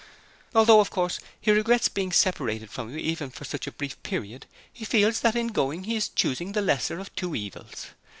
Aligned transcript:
'Although, 0.55 0.79
of 0.79 0.89
course, 0.89 1.19
he 1.39 1.51
regrets 1.51 1.87
being 1.87 2.11
separated 2.11 2.71
from 2.71 2.89
you 2.89 2.97
even 2.97 3.29
for 3.29 3.45
such 3.45 3.67
a 3.67 3.71
brief 3.71 4.01
period 4.01 4.47
he 4.73 4.83
feels 4.83 5.19
that 5.19 5.35
in 5.35 5.49
going 5.49 5.83
he 5.83 5.95
is 5.95 6.09
choosing 6.09 6.53
the 6.53 6.61
lesser 6.63 6.97
of 6.97 7.15
two 7.15 7.35
evils. 7.35 7.85